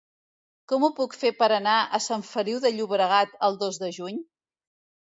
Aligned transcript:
Com 0.71 0.85
ho 0.87 0.89
puc 0.99 1.17
fer 1.25 1.31
per 1.43 1.51
anar 1.59 1.77
a 1.83 2.01
Sant 2.07 2.27
Feliu 2.31 2.65
de 2.67 2.75
Llobregat 2.81 3.39
el 3.51 3.63
dos 3.65 3.83
de 3.85 3.95
juny? 4.03 4.23